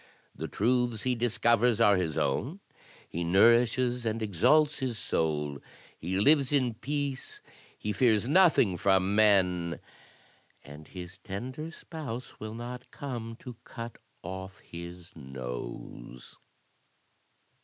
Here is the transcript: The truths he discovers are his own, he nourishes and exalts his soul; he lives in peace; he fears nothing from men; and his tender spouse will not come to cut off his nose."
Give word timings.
The 0.35 0.47
truths 0.47 1.03
he 1.03 1.13
discovers 1.13 1.79
are 1.79 1.95
his 1.95 2.17
own, 2.17 2.59
he 3.07 3.23
nourishes 3.23 4.03
and 4.03 4.19
exalts 4.23 4.79
his 4.79 4.97
soul; 4.97 5.59
he 5.95 6.17
lives 6.19 6.51
in 6.51 6.73
peace; 6.73 7.43
he 7.77 7.93
fears 7.93 8.27
nothing 8.27 8.77
from 8.77 9.13
men; 9.13 9.79
and 10.63 10.87
his 10.87 11.19
tender 11.19 11.69
spouse 11.69 12.39
will 12.39 12.55
not 12.55 12.89
come 12.89 13.35
to 13.41 13.57
cut 13.63 13.99
off 14.23 14.57
his 14.61 15.15
nose." 15.15 16.39